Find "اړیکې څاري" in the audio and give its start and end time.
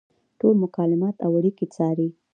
1.39-2.09